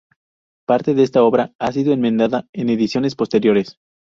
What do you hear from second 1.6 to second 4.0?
sido enmendada en ediciones posteriores.